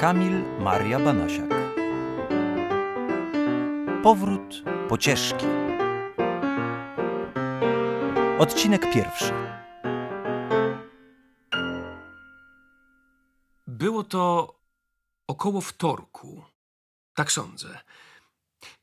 Kamil 0.00 0.44
Maria 0.60 0.98
Banasiak. 0.98 1.50
Powrót 4.02 4.62
pocieszki. 4.88 5.46
Odcinek 8.38 8.92
pierwszy. 8.92 9.32
Było 13.66 14.04
to 14.04 14.54
około 15.26 15.60
wtorku. 15.60 16.44
Tak 17.14 17.32
sądzę. 17.32 17.78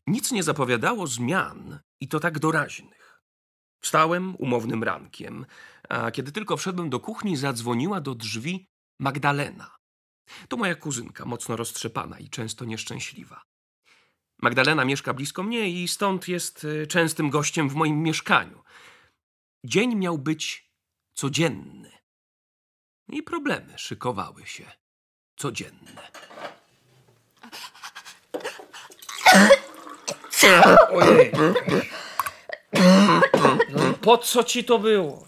Nic 0.07 0.31
nie 0.31 0.43
zapowiadało 0.43 1.07
zmian 1.07 1.79
i 1.99 2.07
to 2.07 2.19
tak 2.19 2.39
doraźnych. 2.39 3.21
Wstałem 3.79 4.35
umownym 4.35 4.83
rankiem, 4.83 5.45
a 5.89 6.11
kiedy 6.11 6.31
tylko 6.31 6.57
wszedłem 6.57 6.89
do 6.89 6.99
kuchni, 6.99 7.37
zadzwoniła 7.37 8.01
do 8.01 8.15
drzwi 8.15 8.69
Magdalena. 8.99 9.76
To 10.47 10.57
moja 10.57 10.75
kuzynka, 10.75 11.25
mocno 11.25 11.55
roztrzepana 11.55 12.19
i 12.19 12.29
często 12.29 12.65
nieszczęśliwa. 12.65 13.41
Magdalena 14.41 14.85
mieszka 14.85 15.13
blisko 15.13 15.43
mnie 15.43 15.69
i 15.69 15.87
stąd 15.87 16.27
jest 16.27 16.63
y, 16.63 16.87
częstym 16.87 17.29
gościem 17.29 17.69
w 17.69 17.75
moim 17.75 18.03
mieszkaniu. 18.03 18.63
Dzień 19.63 19.95
miał 19.95 20.17
być 20.17 20.71
codzienny. 21.13 21.91
I 23.07 23.23
problemy 23.23 23.77
szykowały 23.77 24.45
się 24.45 24.71
codzienne. 25.35 26.11
Ojej. 30.91 31.31
No, 33.69 33.93
po 34.01 34.17
co 34.17 34.43
ci 34.43 34.63
to 34.63 34.79
było? 34.79 35.27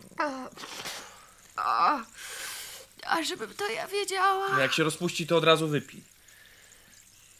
A, 3.10 3.24
żebym 3.24 3.54
to 3.54 3.68
ja 3.68 3.88
wiedziała. 3.88 4.60
Jak 4.60 4.74
się 4.74 4.84
rozpuści, 4.84 5.28
to 5.28 5.38
od 5.38 5.44
razu 5.44 5.68
wypij. 5.68 6.04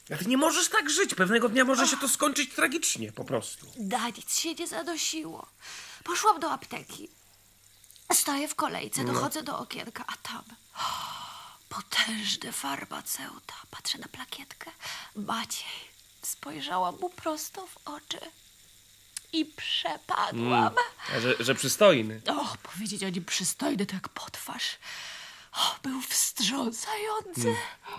Jak 0.10 0.28
nie 0.28 0.38
możesz 0.38 0.70
tak 0.70 0.90
żyć, 0.90 1.16
pewnego 1.16 1.50
dnia 1.50 1.66
może 1.66 1.88
się 1.88 1.98
to 1.98 2.10
skończyć 2.10 2.54
tragicznie 2.56 3.12
po 3.12 3.24
prostu. 3.24 3.68
Na 3.78 4.10
nic 4.10 4.40
się 4.40 4.54
nie 4.54 4.68
zanosiło. 4.68 5.48
Poszłam 6.04 6.40
do 6.40 6.52
apteki. 6.52 7.10
Stoję 8.14 8.48
w 8.48 8.56
kolejce, 8.56 9.04
dochodzę 9.06 9.44
do 9.44 9.60
okienka, 9.60 10.06
a 10.08 10.18
tam 10.28 10.44
potężny 11.70 12.52
farmaceuta. 12.52 13.54
Patrzę 13.72 13.98
na 13.98 14.08
plakietkę. 14.08 14.72
Maciej. 15.16 15.90
Spojrzałam 16.22 17.00
mu 17.00 17.10
prosto 17.10 17.68
w 17.68 17.88
oczy 17.88 18.20
i 19.34 19.46
przepadłam. 19.46 20.74
A 21.16 21.20
że, 21.20 21.36
że 21.40 21.56
przystojny. 21.56 22.22
O, 22.28 22.56
powiedzieć 22.64 23.04
o 23.04 23.10
nim 23.10 23.26
przystojny 23.26 23.86
to 23.86 23.96
jak 23.96 24.10
potwarz. 24.10 24.78
O, 25.52 25.76
był 25.84 26.02
wstrząsający. 26.02 27.56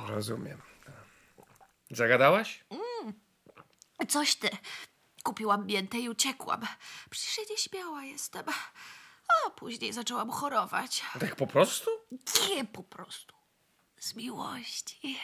Rozumiem. 0.06 0.62
Zagadałaś? 1.90 2.64
Coś 4.08 4.34
ty. 4.34 4.50
Kupiłam 5.22 5.66
miętę 5.66 5.98
i 5.98 6.08
uciekłam. 6.08 6.66
Przecież 7.10 7.38
ja 7.38 7.44
nie 7.50 7.56
śmiała 7.58 8.04
jestem. 8.04 8.44
A 9.46 9.50
później 9.50 9.92
zaczęłam 9.92 10.30
chorować. 10.30 11.02
Tak 11.20 11.36
po 11.36 11.46
prostu? 11.46 11.90
Nie 12.50 12.64
po 12.64 12.82
prostu. 12.82 13.34
Z 14.00 14.14
miłości. 14.14 15.18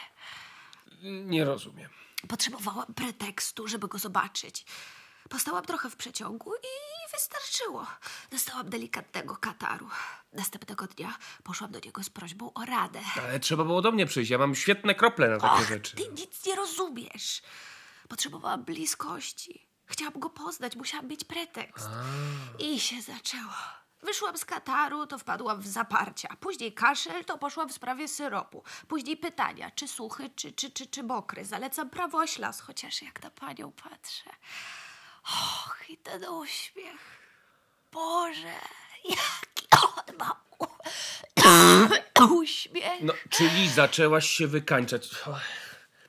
Nie 1.03 1.45
rozumiem. 1.45 1.89
Potrzebowałam 2.29 2.93
pretekstu, 2.93 3.67
żeby 3.67 3.87
go 3.87 3.97
zobaczyć. 3.97 4.65
Postałam 5.29 5.65
trochę 5.65 5.89
w 5.89 5.95
przeciągu 5.95 6.53
i 6.55 6.67
wystarczyło. 7.11 7.87
Dostałam 8.31 8.69
delikatnego 8.69 9.35
kataru. 9.35 9.89
Następnego 10.33 10.87
dnia 10.87 11.17
poszłam 11.43 11.71
do 11.71 11.79
niego 11.79 12.03
z 12.03 12.09
prośbą 12.09 12.53
o 12.53 12.65
radę. 12.65 12.99
Ale 13.23 13.39
trzeba 13.39 13.63
było 13.63 13.81
do 13.81 13.91
mnie 13.91 14.05
przyjść. 14.05 14.31
Ja 14.31 14.37
mam 14.37 14.55
świetne 14.55 14.95
krople 14.95 15.29
na 15.29 15.37
takie 15.37 15.53
Och, 15.63 15.67
rzeczy. 15.67 15.95
ty 15.95 16.09
nic 16.09 16.45
nie 16.45 16.55
rozumiesz. 16.55 17.41
Potrzebowałam 18.09 18.63
bliskości. 18.63 19.67
Chciałam 19.85 20.19
go 20.19 20.29
poznać, 20.29 20.75
musiałam 20.75 21.07
mieć 21.07 21.23
pretekst. 21.23 21.89
I 22.59 22.79
się 22.79 23.01
zaczęło. 23.01 23.53
Wyszłam 24.03 24.37
z 24.37 24.45
kataru, 24.45 25.07
to 25.07 25.17
wpadłam 25.17 25.61
w 25.61 25.67
zaparcia. 25.67 26.29
Później 26.39 26.73
kaszel, 26.73 27.25
to 27.25 27.37
poszłam 27.37 27.69
w 27.69 27.73
sprawie 27.73 28.07
syropu. 28.07 28.63
Później 28.87 29.17
pytania, 29.17 29.71
czy 29.71 29.87
suchy, 29.87 30.29
czy, 30.35 30.51
czy, 30.51 30.71
czy, 30.71 30.87
czy 30.87 31.03
mokry. 31.03 31.45
Zalecam 31.45 31.89
prawoślas, 31.89 32.59
chociaż 32.61 33.01
jak 33.01 33.23
na 33.23 33.29
panią 33.31 33.71
patrzę. 33.71 34.29
Och, 35.27 35.89
i 35.89 35.97
ten 35.97 36.25
uśmiech. 36.25 37.17
Boże, 37.91 38.53
jaki 39.03 39.67
on 39.83 40.17
ma 40.17 40.41
uśmiech. 42.41 43.01
No, 43.01 43.13
czyli 43.29 43.69
zaczęłaś 43.69 44.29
się 44.29 44.47
wykańczać. 44.47 45.09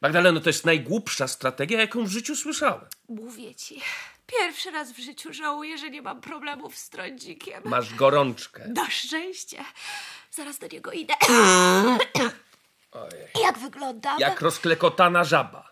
Magdaleno, 0.01 0.41
to 0.41 0.49
jest 0.49 0.65
najgłupsza 0.65 1.29
strategia, 1.29 1.81
jaką 1.81 2.05
w 2.05 2.09
życiu 2.09 2.37
słyszałem. 2.37 2.87
Mówię 3.09 3.55
ci, 3.55 3.81
pierwszy 4.27 4.71
raz 4.71 4.93
w 4.93 4.99
życiu 4.99 5.33
żałuję, 5.33 5.79
że 5.79 5.91
nie 5.91 6.03
mam 6.03 6.21
problemów 6.21 6.77
z 6.77 6.91
trądzikiem. 6.91 7.63
Masz 7.65 7.95
gorączkę. 7.95 8.69
Na 8.69 8.91
szczęście. 8.91 9.65
Zaraz 10.31 10.59
do 10.59 10.67
niego 10.67 10.93
idę. 10.93 11.15
Ojej. 12.93 13.29
Jak 13.43 13.59
wyglądam? 13.59 14.19
Jak 14.19 14.41
rozklekotana 14.41 15.25
żaba. 15.25 15.71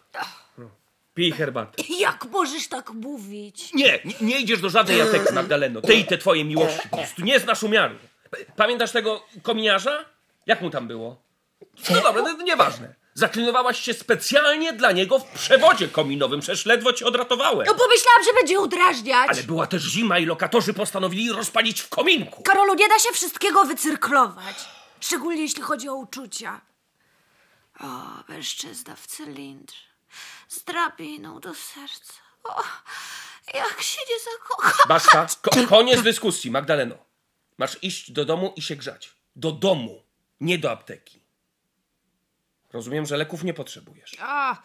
Pij 1.17 1.33
herbatę. 1.33 1.83
Jak 1.99 2.25
możesz 2.25 2.69
tak 2.69 2.91
mówić? 2.91 3.73
Nie, 3.75 4.01
nie, 4.05 4.15
nie 4.21 4.41
idziesz 4.41 4.61
do 4.61 4.71
żadnej 4.71 5.01
apteki, 5.01 5.35
Magdaleno. 5.35 5.81
Ty 5.81 5.95
i 5.95 6.05
te 6.05 6.19
twoje 6.19 6.45
miłości. 6.45 6.89
Po 6.91 6.97
prostu 6.97 7.23
nie 7.23 7.41
znasz 7.41 7.63
umiaru. 7.63 7.95
Pamiętasz 8.57 8.93
tego 8.93 9.23
kominiarza? 9.43 10.05
Jak 10.47 10.61
mu 10.61 10.71
tam 10.71 10.89
było? 10.89 11.23
No 11.91 12.01
dobra, 12.01 12.23
no, 12.23 12.43
nieważne. 12.43 12.95
Zaklinowałaś 13.15 13.81
się 13.81 13.95
specjalnie 13.95 14.73
dla 14.73 14.93
niego 14.93 15.19
w 15.19 15.25
przewodzie 15.25 15.89
kominowym. 15.89 16.41
Przecież 16.41 16.67
ledwo 16.67 16.93
cię 16.93 17.07
odratowałem. 17.07 17.67
No 17.67 17.75
pomyślałam, 17.75 18.25
że 18.25 18.33
będzie 18.35 18.61
udrażniać. 18.61 19.29
Ale 19.29 19.43
była 19.43 19.67
też 19.67 19.83
zima 19.83 20.19
i 20.19 20.27
lokatorzy 20.27 20.75
postanowili 20.75 21.33
rozpalić 21.33 21.81
w 21.81 21.89
kominku. 21.89 22.43
Karolu, 22.43 22.75
nie 22.75 22.89
da 22.89 22.99
się 22.99 23.13
wszystkiego 23.13 23.65
wycyrklować. 23.65 24.57
Szczególnie 25.01 25.43
jeśli 25.43 25.63
chodzi 25.63 25.89
o 25.89 25.95
uczucia. 25.95 26.61
O, 27.81 27.87
mężczyzna 28.29 28.97
w 28.97 29.07
cylindrze. 29.07 29.86
Z 30.49 30.65
drabiną 30.65 31.41
do 31.41 31.55
serca. 31.55 32.13
O, 32.45 32.63
jak 33.55 33.83
się 33.83 34.01
nie 34.11 34.17
zakocha. 34.33 34.89
Basta, 34.89 35.27
ko- 35.43 35.67
koniec 35.69 36.03
dyskusji, 36.03 36.51
Magdaleno. 36.51 36.95
Masz 37.59 37.83
iść 37.83 38.11
do 38.11 38.25
domu 38.25 38.53
i 38.57 38.63
się 38.63 38.77
grzać. 38.77 39.17
Do 39.37 39.53
domu, 39.53 40.03
nie 40.41 40.59
do 40.59 40.71
apteki. 40.71 41.23
Rozumiem, 42.73 43.07
że 43.07 43.17
leków 43.17 43.45
nie 43.45 43.55
potrzebujesz. 43.55 44.17
A, 44.21 44.63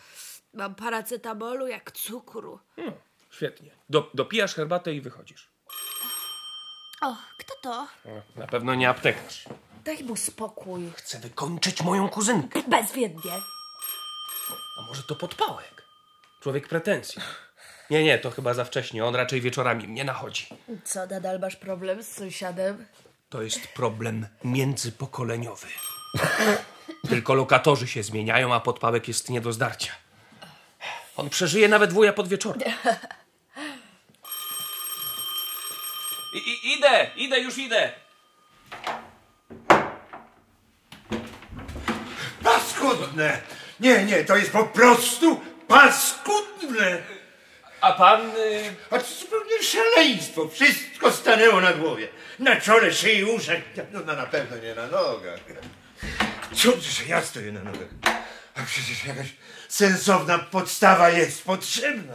mam 0.53 0.75
paracetamolu 0.75 1.67
jak 1.67 1.91
cukru. 1.91 2.59
No, 2.77 2.93
świetnie. 3.31 3.71
Do, 3.89 4.11
dopijasz 4.13 4.53
herbatę 4.55 4.93
i 4.93 5.01
wychodzisz. 5.01 5.49
O, 7.01 7.15
kto 7.37 7.53
to? 7.61 7.87
Na 8.35 8.47
pewno 8.47 8.75
nie 8.75 8.89
aptekarz. 8.89 9.45
Daj 9.85 10.03
mu 10.03 10.15
spokój. 10.15 10.91
Chcę 10.95 11.19
wykończyć 11.19 11.81
moją 11.81 12.09
kuzynkę. 12.09 12.63
Bezwiednie. 12.67 13.31
A 14.79 14.81
może 14.81 15.03
to 15.03 15.15
podpałek? 15.15 15.83
Człowiek 16.41 16.67
pretensji. 16.67 17.21
Nie, 17.89 18.03
nie, 18.03 18.17
to 18.19 18.31
chyba 18.31 18.53
za 18.53 18.65
wcześnie. 18.65 19.05
On 19.05 19.15
raczej 19.15 19.41
wieczorami 19.41 19.87
mnie 19.87 20.03
nachodzi. 20.03 20.47
Co, 20.83 21.05
nadal 21.05 21.39
masz 21.39 21.55
problem 21.55 22.03
z 22.03 22.07
sąsiadem? 22.07 22.85
To 23.29 23.41
jest 23.41 23.67
problem 23.67 24.27
międzypokoleniowy. 24.43 25.67
Tylko 27.09 27.33
lokatorzy 27.33 27.87
się 27.87 28.03
zmieniają, 28.03 28.53
a 28.53 28.59
podpałek 28.59 29.07
jest 29.07 29.29
nie 29.29 29.41
do 29.41 29.53
zdarcia. 29.53 29.91
On 31.15 31.29
przeżyje 31.29 31.67
nawet 31.67 31.93
wuja 31.93 32.13
pod 32.13 32.27
wieczorem. 32.27 32.61
I, 36.33 36.37
i, 36.37 36.77
idę, 36.77 37.11
idę, 37.15 37.39
już 37.39 37.57
idę. 37.57 37.91
Paskudne! 42.43 43.41
Nie, 43.81 44.05
nie, 44.05 44.23
to 44.23 44.35
jest 44.37 44.51
po 44.51 44.63
prostu 44.65 45.41
paskudne! 45.67 47.01
A 47.81 47.91
pan... 47.93 48.21
Y, 48.29 48.75
A 48.91 48.97
to 48.99 49.05
zupełnie 49.19 49.63
szaleństwo. 49.63 50.47
Wszystko 50.49 51.11
stanęło 51.11 51.61
na 51.61 51.73
głowie. 51.73 52.07
Na 52.39 52.61
czole, 52.61 52.93
szyi, 52.93 53.23
uszach. 53.23 53.57
No, 53.93 53.99
no 54.05 54.15
na 54.15 54.25
pewno 54.25 54.57
nie 54.57 54.75
na 54.75 54.87
nogach. 54.87 55.39
Co, 56.55 56.71
że 56.81 57.05
ja 57.07 57.21
stoję 57.21 57.51
na 57.51 57.63
nogach? 57.63 57.89
A 58.55 58.63
przecież 58.65 59.05
jakaś 59.05 59.27
sensowna 59.69 60.39
podstawa 60.39 61.09
jest 61.09 61.43
potrzebna. 61.43 62.13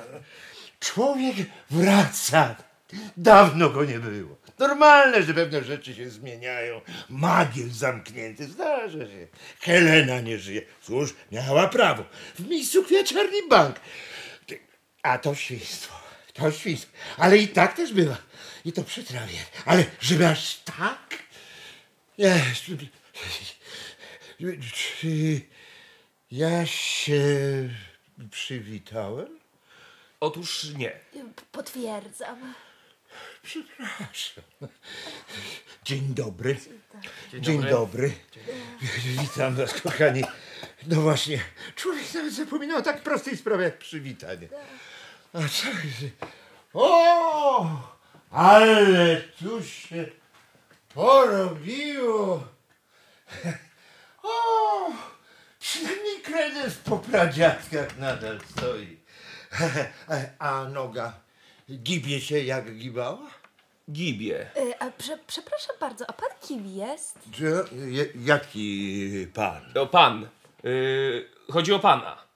Człowiek 0.81 1.37
wraca. 1.71 2.55
Dawno 3.17 3.71
go 3.71 3.85
nie 3.85 3.99
było. 3.99 4.37
Normalne, 4.59 5.23
że 5.23 5.35
pewne 5.35 5.65
rzeczy 5.65 5.94
się 5.94 6.11
zmieniają. 6.11 6.81
Magiel 7.09 7.71
zamknięty, 7.71 8.44
zdarza 8.44 8.99
się. 8.99 9.27
Helena 9.61 10.21
nie 10.21 10.38
żyje. 10.38 10.62
Cóż, 10.83 11.15
miała 11.33 11.69
prawo. 11.69 12.05
W 12.38 12.49
miejscu 12.49 12.85
kwiaciarni 12.85 13.49
bank. 13.50 13.81
A 15.03 15.19
to 15.19 15.35
świństwo. 15.35 15.94
To 16.35 16.53
świństwo. 16.53 16.93
Ale 17.17 17.38
i 17.38 17.49
tak 17.49 17.77
też 17.77 17.93
bywa. 17.93 18.17
I 18.65 18.73
to 18.73 18.83
przy 18.83 19.05
trawie. 19.05 19.38
Ale 19.65 19.85
żeby 20.00 20.29
aż 20.29 20.56
tak? 20.56 21.19
Nie. 22.19 22.41
Czy, 24.73 25.41
Ja 26.31 26.67
się 26.67 27.25
przywitałem? 28.31 29.38
Otóż 30.21 30.65
nie. 30.77 30.93
Potwierdzam. 31.53 32.55
Przepraszam. 33.43 34.45
Dzień 35.85 36.15
dobry. 36.15 36.57
Dzień 37.33 37.43
Dzień 37.43 37.57
dobry. 37.57 37.71
dobry. 37.71 38.13
Witam 39.21 39.55
was, 39.55 39.81
kochani. 39.81 40.23
No 40.87 41.01
właśnie, 41.01 41.41
człowiek 41.77 42.15
nawet 42.15 42.35
zapominał 42.35 42.79
o 42.79 42.83
tak 42.83 43.03
prostej 43.03 43.37
sprawie 43.37 43.65
jak 43.65 43.79
przywitanie. 43.79 44.49
A 45.33 45.39
co? 45.39 45.69
O! 46.75 47.97
Ale 48.31 49.21
tu 49.21 49.65
się 49.65 50.07
porobiło. 50.95 52.49
O! 54.23 54.93
Przynajmniej 55.61 56.21
kredens 56.23 56.75
po 56.75 56.99
pradziadkach 56.99 57.99
nadal 57.99 58.41
stoi. 58.51 59.01
A 60.39 60.65
noga 60.65 61.12
gibie 61.71 62.21
się 62.21 62.39
jak 62.39 62.79
gibała? 62.79 63.31
Gibie. 63.93 64.51
Y, 64.57 64.79
a 64.79 64.91
prze, 64.91 65.19
przepraszam 65.27 65.77
bardzo, 65.81 66.11
a 66.11 66.13
pan 66.13 66.29
kim 66.49 66.67
jest? 66.67 67.19
Że, 67.35 67.65
je, 67.87 68.07
jaki 68.25 69.27
pan? 69.35 69.63
O 69.75 69.87
pan. 69.87 70.29
Yy, 70.65 71.29
chodzi 71.51 71.73
o 71.73 71.79
pana. 71.79 72.27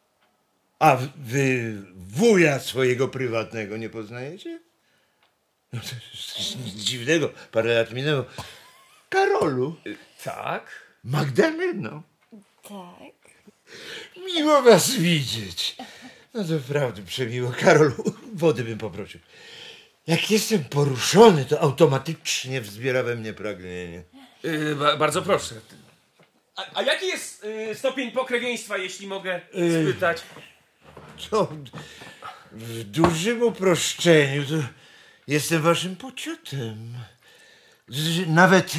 A 0.78 0.96
wy 1.16 1.74
wuja 1.96 2.58
swojego 2.58 3.08
prywatnego 3.08 3.76
nie 3.76 3.88
poznajecie? 3.90 4.60
No 5.72 5.80
to 5.80 5.86
jest 6.14 6.56
nic 6.64 6.74
dziwnego, 6.74 7.30
parę 7.52 7.74
lat 7.74 7.92
minęło. 7.92 8.24
Karolu, 9.08 9.76
tak. 10.24 10.90
Magdaleno, 11.04 12.02
Tak. 12.62 13.30
miło 14.16 14.62
was 14.62 14.90
widzieć. 14.94 15.76
No 16.34 16.44
to 16.44 16.52
prawda, 16.68 17.02
przemiło. 17.06 17.52
Karolu, 17.60 18.04
wody 18.34 18.64
bym 18.64 18.78
poprosił. 18.78 19.20
Jak 20.06 20.30
jestem 20.30 20.64
poruszony, 20.64 21.44
to 21.44 21.60
automatycznie 21.60 22.60
wzbiera 22.60 23.02
we 23.02 23.16
mnie 23.16 23.32
pragnienie. 23.32 24.02
Yy, 24.42 24.76
ba, 24.76 24.96
bardzo 24.96 25.22
proszę. 25.22 25.54
A, 26.56 26.66
a 26.74 26.82
jaki 26.82 27.06
jest 27.06 27.44
yy, 27.44 27.74
stopień 27.74 28.10
pokrewieństwa, 28.10 28.78
jeśli 28.78 29.06
mogę 29.06 29.40
spytać? 29.82 30.22
To 31.30 31.52
w 32.52 32.84
dużym 32.84 33.42
uproszczeniu 33.42 34.44
to 34.46 34.54
jestem 35.26 35.62
waszym 35.62 35.96
pociotem. 35.96 36.94
Nawet 38.26 38.74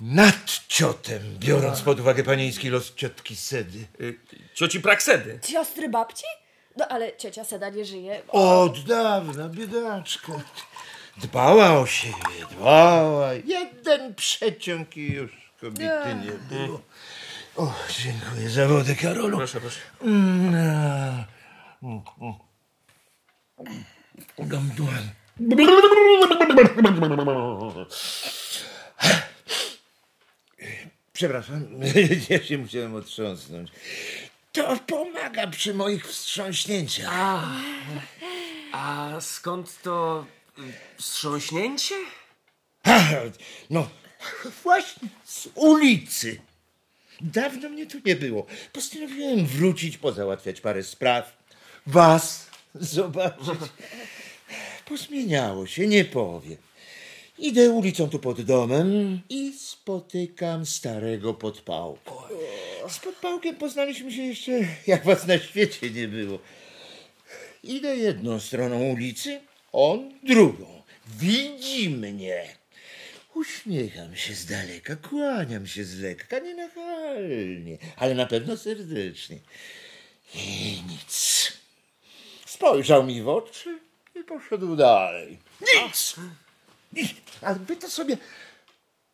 nad 0.00 0.50
ciotem, 0.68 1.22
biorąc 1.38 1.82
pod 1.82 2.00
uwagę 2.00 2.24
panieński 2.24 2.68
los 2.68 2.94
ciotki 2.94 3.36
Sedy. 3.36 3.86
Yy, 3.98 4.18
cioci 4.54 4.80
Praksedy. 4.80 5.38
Siostry 5.44 5.88
babci? 5.88 6.24
No 6.76 6.88
ale 6.88 7.16
ciocia 7.16 7.44
Seda 7.44 7.68
nie 7.68 7.84
żyje. 7.84 8.22
Od 8.28 8.80
dawna, 8.84 9.48
biedaczka. 9.48 10.32
Dbała 11.16 11.80
o 11.80 11.86
siebie, 11.86 12.46
dbała. 12.50 13.32
Jeden 13.34 14.14
przeciąg 14.14 14.96
i 14.96 15.12
już 15.12 15.52
kobiety 15.60 16.14
nie 16.24 16.56
było. 16.56 16.80
O, 17.56 17.74
dziękuję 18.02 18.50
za 18.50 18.68
wodę, 18.68 18.94
Karolu. 18.94 19.36
Proszę, 19.36 19.60
proszę. 19.60 19.80
Mm, 20.02 21.24
Dam 24.38 24.70
dłoń. 24.76 25.10
Przepraszam, 31.16 31.68
ja 32.30 32.42
się 32.42 32.58
musiałem 32.58 32.94
otrząsnąć. 32.94 33.70
To 34.52 34.76
pomaga 34.86 35.46
przy 35.46 35.74
moich 35.74 36.06
wstrząśnięciach. 36.08 37.12
A 38.72 39.12
skąd 39.20 39.82
to 39.82 40.26
yy, 40.58 40.64
wstrząśnięcie? 40.96 41.94
No, 43.70 43.88
właśnie 44.62 45.08
z 45.24 45.48
ulicy. 45.54 46.40
Dawno 47.20 47.68
mnie 47.68 47.86
tu 47.86 47.98
nie 48.04 48.16
było. 48.16 48.46
Postanowiłem 48.72 49.46
wrócić, 49.46 49.98
pozałatwiać 49.98 50.60
parę 50.60 50.82
spraw. 50.82 51.36
Was 51.86 52.50
zobaczyć. 52.74 53.58
Pozmieniało 54.84 55.66
się, 55.66 55.86
nie 55.86 56.04
powiem. 56.04 56.56
Idę 57.38 57.70
ulicą 57.70 58.08
tu 58.08 58.18
pod 58.18 58.40
domem 58.42 59.20
i 59.28 59.52
spotykam 59.52 60.66
starego 60.66 61.34
podpałka. 61.34 62.12
Z 62.88 62.98
podpałkiem 62.98 63.56
poznaliśmy 63.56 64.12
się 64.12 64.22
jeszcze, 64.22 64.52
jak 64.86 65.04
was 65.04 65.26
na 65.26 65.38
świecie 65.38 65.90
nie 65.90 66.08
było. 66.08 66.38
Idę 67.62 67.96
jedną 67.96 68.40
stroną 68.40 68.82
ulicy, 68.82 69.40
on 69.72 70.10
drugą. 70.22 70.82
Widzi 71.06 71.90
mnie. 71.90 72.56
Uśmiecham 73.34 74.16
się 74.16 74.34
z 74.34 74.46
daleka, 74.46 74.96
kłaniam 74.96 75.66
się 75.66 75.84
z 75.84 75.98
lekka, 76.00 76.38
nie 76.38 76.54
nachalnie, 76.54 77.78
ale 77.96 78.14
na 78.14 78.26
pewno 78.26 78.56
serdecznie. 78.56 79.38
I 80.34 80.82
nic. 80.88 81.52
Spojrzał 82.46 83.04
mi 83.04 83.22
w 83.22 83.28
oczy 83.28 83.78
i 84.14 84.24
poszedł 84.24 84.76
dalej. 84.76 85.38
Nic! 85.60 86.16
Ale 87.42 87.58
wy 87.58 87.76
to 87.76 87.90
sobie, 87.90 88.16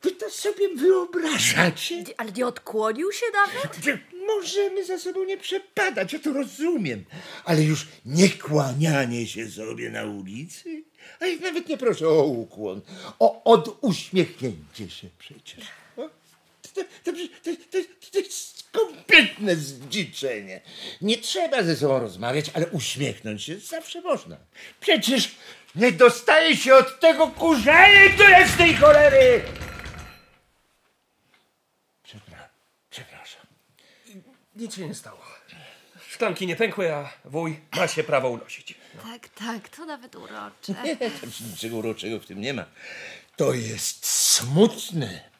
wy 0.03 0.11
to 0.11 0.31
sobie 0.31 0.75
wyobrażacie? 0.77 2.05
Ale 2.17 2.33
nie 2.33 2.47
odkłonił 2.47 3.13
się 3.13 3.27
nawet? 3.35 3.85
że 3.85 3.99
możemy 4.27 4.85
za 4.85 4.99
sobą 4.99 5.25
nie 5.25 5.39
przepadać, 5.39 6.13
ja 6.13 6.19
to 6.19 6.33
rozumiem, 6.33 7.05
ale 7.45 7.63
już 7.63 7.87
nie 8.05 8.29
kłanianie 8.29 9.27
się 9.27 9.51
sobie 9.51 9.91
na 9.91 10.05
ulicy, 10.05 10.85
a 11.21 11.27
ich 11.27 11.41
nawet 11.41 11.69
nie 11.69 11.79
proszę 11.79 12.09
o 12.09 12.25
ukłon, 12.25 12.81
o 13.19 13.45
oduśmiechnięcie 13.45 14.91
się 14.91 15.09
przecież. 15.19 15.82
To, 16.75 16.83
to, 17.05 17.13
to, 17.45 17.51
to, 17.71 17.79
to 18.13 18.19
jest 18.19 18.71
kompletne 18.73 19.57
zdziczenie. 19.57 20.61
Nie 21.01 21.19
trzeba 21.19 21.63
ze 21.63 21.77
sobą 21.77 21.99
rozmawiać, 21.99 22.51
ale 22.55 22.67
uśmiechnąć 22.67 23.43
się 23.45 23.59
zawsze 23.59 24.01
można. 24.01 24.37
Przecież 24.81 25.31
nie 25.75 25.93
dostaje 25.93 26.57
się 26.57 26.75
od 26.75 27.01
tego 27.01 27.29
kurzenia, 27.29 28.17
to 28.19 28.29
jest 28.29 28.57
tej 28.57 28.75
cholery! 28.75 29.43
Przepra- 32.07 32.49
przepraszam. 32.91 33.47
Nic 34.57 34.75
się 34.75 34.89
nie 34.89 34.95
stało. 34.95 35.21
Szklanki 36.11 36.47
nie 36.47 36.57
pękły, 36.57 36.95
a 36.95 37.13
wuj 37.25 37.61
ma 37.77 37.89
się 37.89 38.05
prawo 38.05 38.31
unosić. 38.31 38.75
Tak, 39.03 39.29
tak, 39.29 39.69
to 39.69 39.85
nawet 39.87 40.15
urocze. 40.17 40.75
Nie, 40.85 40.97
niczego 41.51 41.77
uroczego 41.77 42.21
w 42.21 42.27
tym 42.27 42.41
nie 42.41 42.55
ma. 42.55 42.65
To 43.37 43.55
jest 43.55 44.07
smutne. 44.07 45.32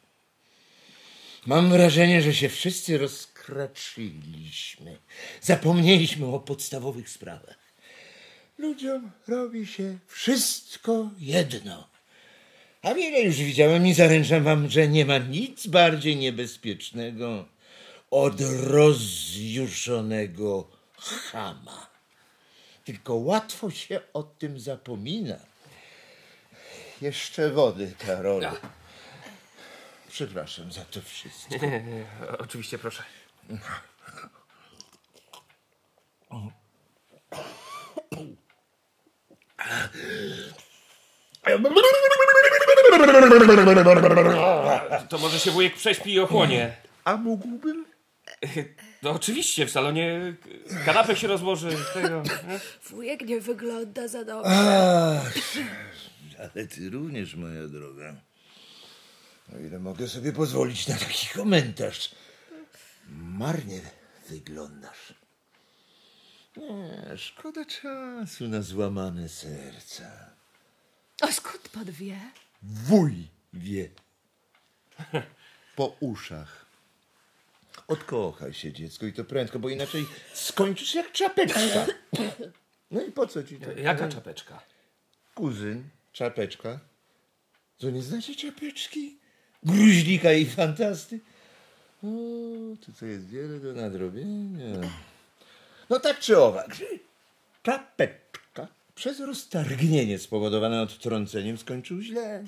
Mam 1.45 1.69
wrażenie, 1.69 2.21
że 2.21 2.33
się 2.33 2.49
wszyscy 2.49 2.97
rozkraczyliśmy. 2.97 4.97
Zapomnieliśmy 5.41 6.25
o 6.25 6.39
podstawowych 6.39 7.09
sprawach. 7.09 7.57
Ludziom 8.57 9.11
robi 9.27 9.67
się 9.67 9.97
wszystko 10.07 11.09
jedno. 11.19 11.87
A 12.81 12.93
wiele 12.93 13.21
już 13.21 13.35
widziałem 13.35 13.87
i 13.87 13.93
zaręczam 13.93 14.43
wam, 14.43 14.69
że 14.69 14.87
nie 14.87 15.05
ma 15.05 15.17
nic 15.17 15.67
bardziej 15.67 16.15
niebezpiecznego 16.15 17.45
od 18.11 18.41
rozjuszonego 18.41 20.67
chama. 20.97 21.87
Tylko 22.85 23.15
łatwo 23.15 23.71
się 23.71 23.99
o 24.13 24.23
tym 24.23 24.59
zapomina. 24.59 25.39
Jeszcze 27.01 27.49
wody, 27.49 27.93
Karolu. 28.05 28.47
Przepraszam 30.13 30.71
za 30.71 30.85
to 30.85 31.01
wszystko. 31.01 31.55
Nie, 31.55 31.71
nie, 31.71 31.83
nie, 31.83 32.05
oczywiście 32.39 32.77
proszę. 32.77 33.03
To 45.09 45.17
może 45.17 45.39
się 45.39 45.51
wujek 45.51 45.75
prześpi 45.75 46.13
i 46.13 46.19
ochłonie. 46.19 46.75
A 47.03 47.17
mógłbym? 47.17 47.85
No 49.03 49.11
oczywiście, 49.11 49.65
w 49.65 49.71
salonie 49.71 50.35
kanapę 50.85 51.15
się 51.15 51.27
rozłoży. 51.27 51.69
Tego, 51.93 52.21
nie? 52.21 52.59
Wujek 52.89 53.21
nie 53.21 53.41
wygląda 53.41 54.07
za 54.07 54.25
dobrze. 54.25 54.51
Ach, 54.51 55.33
ale 56.39 56.67
ty 56.67 56.89
również, 56.89 57.35
moja 57.35 57.67
droga. 57.67 58.15
O 59.55 59.59
ile 59.59 59.79
mogę 59.79 60.07
sobie 60.07 60.33
pozwolić 60.33 60.87
na 60.87 60.97
taki 60.97 61.27
komentarz. 61.27 62.15
Marnie 63.09 63.81
wyglądasz. 64.29 65.13
Nie, 66.57 67.17
szkoda 67.17 67.65
czasu 67.65 68.47
na 68.47 68.61
złamane 68.61 69.29
serca. 69.29 70.29
A 71.21 71.31
skąd 71.31 71.69
pan 71.69 71.91
wie? 71.91 72.19
Wuj 72.63 73.27
wie. 73.53 73.89
Po 75.75 75.97
uszach. 75.99 76.65
Odkochaj 77.87 78.53
się, 78.53 78.73
dziecko, 78.73 79.05
i 79.05 79.13
to 79.13 79.23
prędko, 79.23 79.59
bo 79.59 79.69
inaczej 79.69 80.05
skończysz 80.33 80.95
jak 80.95 81.11
czapeczka. 81.11 81.85
No 82.91 83.01
i 83.01 83.11
po 83.11 83.27
co 83.27 83.43
ci 83.43 83.59
to? 83.59 83.71
Jaka 83.71 84.07
czapeczka? 84.09 84.63
Kuzyn, 85.35 85.89
czapeczka. 86.11 86.79
Co, 87.77 87.89
nie 87.89 88.01
znacie 88.01 88.35
czapeczki? 88.35 89.17
Gruźlika 89.65 90.33
i 90.33 90.45
fantasty? 90.45 91.19
O, 92.03 92.07
tu 92.85 92.93
co 92.99 93.05
jest 93.05 93.27
wiele 93.27 93.59
do 93.59 93.73
nadrobienia. 93.73 94.89
No 95.89 95.99
tak 95.99 96.19
czy 96.19 96.37
owak, 96.37 96.77
czapeczka 97.63 98.67
przez 98.95 99.19
roztargnienie 99.19 100.19
spowodowane 100.19 100.81
odtrąceniem 100.81 101.57
skończył 101.57 102.01
źle. 102.01 102.43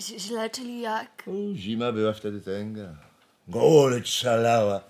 Źle, 0.00 0.50
czyli 0.50 0.80
jak? 0.80 1.22
O, 1.26 1.54
zima 1.54 1.92
była 1.92 2.12
wtedy 2.12 2.40
tęga. 2.40 2.96
Gołoleć 3.48 4.08
szalała. 4.08 4.84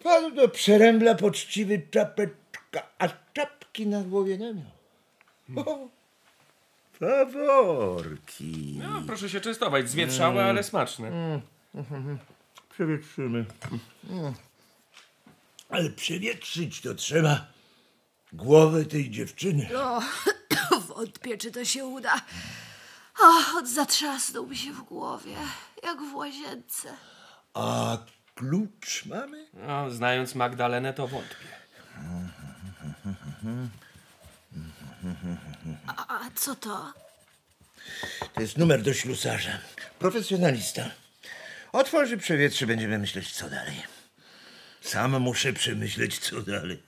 Wpadł 0.00 0.30
do 0.34 0.48
przerębla 0.48 1.14
poczciwy 1.14 1.82
czapeczka, 1.90 2.82
a 2.98 3.08
czapki 3.32 3.86
na 3.86 4.02
głowie 4.02 4.38
nie 4.38 4.54
miał. 4.54 5.66
O, 5.66 5.88
faworki. 6.98 8.80
No, 8.82 9.02
proszę 9.06 9.28
się 9.30 9.40
częstować. 9.40 9.90
Zwietrzałe, 9.90 10.44
ale 10.44 10.62
smaczne. 10.62 11.40
Przewietrzymy. 12.70 13.44
Mm. 14.10 14.34
Ale 15.68 15.90
przewietrzyć 15.90 16.80
to 16.80 16.94
trzeba 16.94 17.46
głowę 18.32 18.84
tej 18.84 19.10
dziewczyny. 19.10 19.68
O, 19.78 20.00
wątpię, 20.94 21.38
czy 21.38 21.50
to 21.50 21.64
się 21.64 21.86
uda. 21.86 22.14
O, 23.22 23.58
od 23.58 23.68
zatrzasnął 23.68 24.46
mi 24.46 24.56
się 24.56 24.72
w 24.72 24.82
głowie, 24.82 25.36
jak 25.82 25.98
w 26.02 26.14
łazience. 26.14 26.88
A 27.54 27.98
klucz 28.34 29.06
mamy? 29.06 29.46
No, 29.54 29.90
znając 29.90 30.34
Magdalenę, 30.34 30.92
to 30.92 31.08
wątpię. 31.08 31.46
A, 35.86 36.20
a 36.26 36.30
co 36.34 36.54
to? 36.54 36.92
To 38.34 38.40
jest 38.40 38.58
numer 38.58 38.82
do 38.82 38.94
ślusarza. 38.94 39.58
Profesjonalista. 39.98 40.90
Otworzy, 41.72 42.16
przewietrzy, 42.16 42.66
będziemy 42.66 42.98
myśleć, 42.98 43.32
co 43.32 43.50
dalej. 43.50 43.82
Sam 44.80 45.20
muszę 45.20 45.52
przemyśleć, 45.52 46.18
co 46.18 46.42
dalej. 46.42 46.82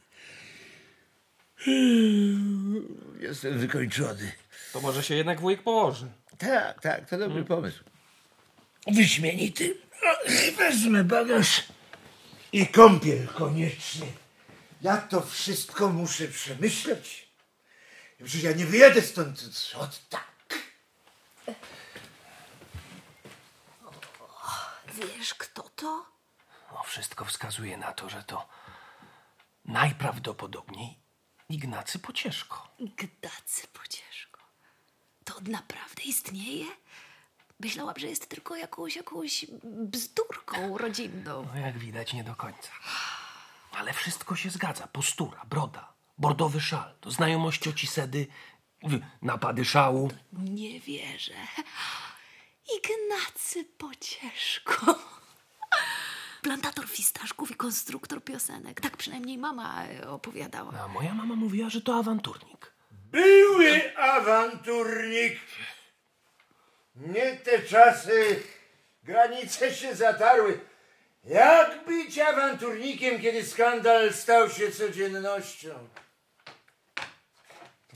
Jestem 3.20 3.58
wykończony. 3.58 4.32
To 4.72 4.80
może 4.80 5.02
się 5.02 5.14
jednak 5.14 5.40
wujek 5.40 5.62
położy. 5.62 6.06
Tak, 6.38 6.82
tak, 6.82 7.08
to 7.08 7.18
dobry 7.18 7.44
pomysł. 7.44 7.84
Wyśmienity. 8.86 9.76
No, 10.02 10.10
Wezmę 10.56 11.04
bagaż 11.04 11.62
i 12.52 12.66
kąpiel 12.66 13.26
koniecznie. 13.26 14.06
Ja 14.82 14.96
to 14.96 15.20
wszystko 15.20 15.88
muszę 15.88 16.28
przemyśleć. 16.28 17.27
Przecież 18.24 18.42
ja 18.42 18.52
nie 18.52 18.66
wyjedę 18.66 19.02
stąd 19.02 19.44
od 19.74 20.08
tak. 20.08 20.28
Wiesz, 24.94 25.34
kto 25.34 25.62
to? 25.62 26.06
No, 26.72 26.82
wszystko 26.82 27.24
wskazuje 27.24 27.76
na 27.76 27.92
to, 27.92 28.08
że 28.08 28.22
to 28.22 28.48
najprawdopodobniej 29.64 30.98
Ignacy 31.48 31.98
Pocieszko. 31.98 32.68
Gdacy 32.80 33.66
pocieszko. 33.72 34.40
To 35.24 35.36
on 35.36 35.44
naprawdę 35.44 36.02
istnieje? 36.02 36.66
Myślałam, 37.60 37.98
że 37.98 38.06
jest 38.06 38.28
tylko 38.28 38.56
jakąś, 38.56 38.96
jakąś 38.96 39.46
bzdurką 39.64 40.78
rodzinną. 40.78 41.48
No, 41.54 41.60
jak 41.60 41.78
widać, 41.78 42.12
nie 42.12 42.24
do 42.24 42.34
końca. 42.34 42.70
Ale 43.72 43.92
wszystko 43.92 44.36
się 44.36 44.50
zgadza. 44.50 44.86
Postura, 44.86 45.42
broda, 45.44 45.92
bordowy 46.18 46.60
szal, 46.60 46.94
to 47.00 47.10
znajomość 47.10 47.62
cioci 47.62 47.86
Sedy, 47.86 48.26
w- 48.82 49.00
napady 49.22 49.64
szału. 49.64 50.10
Nie 50.32 50.80
wierzę. 50.80 51.34
Ignacy 52.76 53.64
Pocieszko. 53.78 54.98
Plantator 56.42 56.88
fistaszków 56.88 57.50
i 57.50 57.54
konstruktor 57.54 58.24
piosenek. 58.24 58.80
Tak 58.80 58.96
przynajmniej 58.96 59.38
mama 59.38 59.84
e, 59.86 60.08
opowiadała. 60.10 60.72
A 60.84 60.88
moja 60.88 61.14
mama 61.14 61.34
mówiła, 61.34 61.70
że 61.70 61.80
to 61.80 61.94
awanturnik. 61.98 62.72
Były 62.90 63.96
awanturnik. 63.96 65.40
Nie 66.96 67.36
te 67.36 67.62
czasy. 67.62 68.42
Granice 69.02 69.74
się 69.74 69.94
zatarły. 69.94 70.60
Jak 71.24 71.84
być 71.86 72.18
awanturnikiem, 72.18 73.20
kiedy 73.22 73.44
skandal 73.46 74.12
stał 74.14 74.50
się 74.50 74.70
codziennością? 74.72 75.88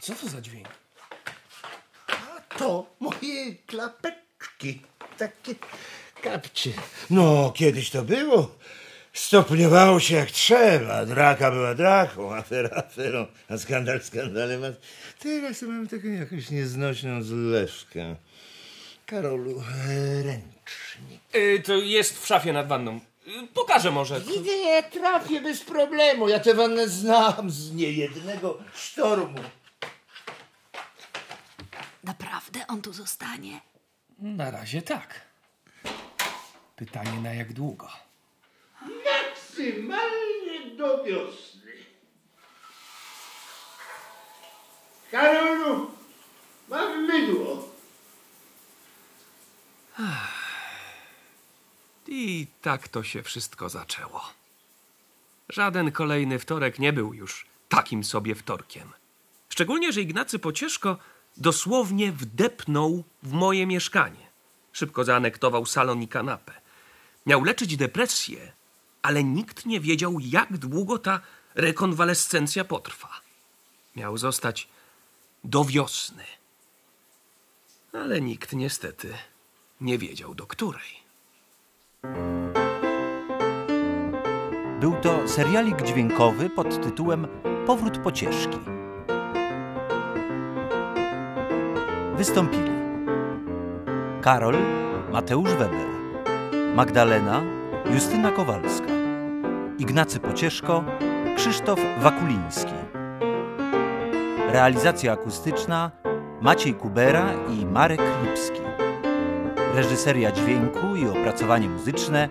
Co 0.02 0.14
to 0.14 0.28
za 0.28 0.40
dźwięk? 0.40 0.68
To 2.58 2.86
moje 3.00 3.54
klapeczki. 3.66 4.82
Takie 5.18 5.54
kapcie. 6.22 6.70
No, 7.10 7.52
kiedyś 7.56 7.90
to 7.90 8.02
było. 8.02 8.54
Stopniowało 9.12 10.00
się 10.00 10.14
jak 10.14 10.30
trzeba. 10.30 11.06
Draka 11.06 11.50
była 11.50 11.74
draką, 11.74 12.34
afera 12.34 12.70
aferą, 12.76 13.26
a 13.48 13.58
skandal 13.58 14.02
skandalem. 14.02 14.64
A 14.64 14.72
teraz 15.22 15.62
mam 15.62 15.88
taką 15.88 16.08
jakąś 16.08 16.50
nieznośną 16.50 17.22
zlewkę. 17.22 18.16
Karolu, 19.06 19.62
e, 19.88 20.22
ręcznik. 20.22 21.20
Y, 21.34 21.62
to 21.64 21.74
jest 21.74 22.22
w 22.22 22.26
szafie 22.26 22.52
nad 22.52 22.68
wanną. 22.68 23.00
Y, 23.26 23.46
pokażę 23.54 23.90
może. 23.90 24.20
Nie, 24.44 24.82
trafię 24.82 25.40
bez 25.40 25.60
problemu. 25.60 26.28
Ja 26.28 26.40
tę 26.40 26.54
wannę 26.54 26.88
znam 26.88 27.50
z 27.50 27.72
niejednego 27.72 28.58
sztormu. 28.74 29.40
Naprawdę 32.02 32.66
on 32.66 32.82
tu 32.82 32.92
zostanie? 32.92 33.60
Na 34.18 34.50
razie 34.50 34.82
tak. 34.82 35.20
Pytanie 36.76 37.20
na 37.20 37.34
jak 37.34 37.52
długo? 37.52 37.88
Maksymalnie 38.80 40.76
do 40.76 41.04
wiosny. 41.04 41.72
Karolu, 45.10 45.90
mam 46.68 47.06
mydło. 47.06 47.68
I 52.08 52.46
tak 52.62 52.88
to 52.88 53.02
się 53.02 53.22
wszystko 53.22 53.68
zaczęło. 53.68 54.22
Żaden 55.48 55.92
kolejny 55.92 56.38
wtorek 56.38 56.78
nie 56.78 56.92
był 56.92 57.14
już 57.14 57.46
takim 57.68 58.04
sobie 58.04 58.34
wtorkiem. 58.34 58.92
Szczególnie, 59.48 59.92
że 59.92 60.00
Ignacy 60.00 60.38
Pocieszko 60.38 60.98
dosłownie 61.36 62.12
wdepnął 62.12 63.04
w 63.22 63.32
moje 63.32 63.66
mieszkanie. 63.66 64.26
Szybko 64.72 65.04
zaanektował 65.04 65.66
salon 65.66 66.02
i 66.02 66.08
kanapę. 66.08 66.52
Miał 67.26 67.44
leczyć 67.44 67.76
depresję, 67.76 68.52
ale 69.02 69.24
nikt 69.24 69.66
nie 69.66 69.80
wiedział, 69.80 70.16
jak 70.20 70.58
długo 70.58 70.98
ta 70.98 71.20
rekonwalescencja 71.54 72.64
potrwa. 72.64 73.08
Miał 73.96 74.18
zostać 74.18 74.68
do 75.44 75.64
wiosny. 75.64 76.24
Ale 77.92 78.20
nikt 78.20 78.52
niestety 78.52 79.14
nie 79.80 79.98
wiedział 79.98 80.34
do 80.34 80.46
której. 80.46 81.02
Był 84.80 84.96
to 85.02 85.28
serialik 85.28 85.82
dźwiękowy 85.82 86.50
pod 86.50 86.82
tytułem 86.82 87.28
Powrót 87.66 87.98
pocieszki. 87.98 88.81
Wystąpili 92.22 92.70
Karol 94.20 94.56
Mateusz 95.12 95.50
Weber, 95.50 95.86
Magdalena 96.74 97.42
Justyna 97.94 98.30
Kowalska, 98.30 98.92
Ignacy 99.78 100.20
Pocieszko 100.20 100.84
Krzysztof 101.36 101.80
Wakuliński. 102.00 102.72
Realizacja 104.52 105.12
akustyczna 105.12 105.90
Maciej 106.40 106.74
Kubera 106.74 107.26
i 107.48 107.66
Marek 107.66 108.00
Lipski. 108.22 108.60
Reżyseria 109.74 110.32
dźwięku 110.32 110.96
i 110.96 111.08
opracowanie 111.08 111.68
muzyczne 111.68 112.28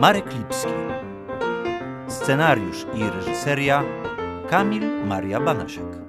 Marek 0.00 0.34
Lipski. 0.38 0.72
Scenariusz 2.08 2.86
i 2.94 3.02
reżyseria 3.10 3.84
Kamil 4.50 5.06
Maria 5.06 5.40
Banasiak. 5.40 6.05